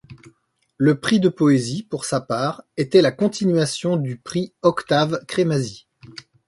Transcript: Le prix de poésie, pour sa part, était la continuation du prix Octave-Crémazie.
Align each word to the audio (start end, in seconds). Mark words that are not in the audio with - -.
Le 0.77 0.99
prix 0.99 1.19
de 1.19 1.29
poésie, 1.29 1.83
pour 1.83 2.05
sa 2.05 2.21
part, 2.21 2.63
était 2.75 3.03
la 3.03 3.11
continuation 3.11 3.97
du 3.97 4.17
prix 4.17 4.51
Octave-Crémazie. 4.63 5.85